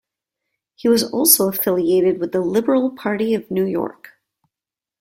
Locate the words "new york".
3.51-4.13